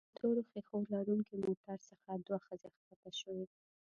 د 0.09 0.11
تورو 0.17 0.41
ښيښو 0.49 0.77
لرونکي 0.93 1.35
موټر 1.43 1.77
څخه 1.89 2.09
دوه 2.25 2.39
ښځې 2.45 2.67
ښکته 2.75 3.09
شوې. 3.21 3.45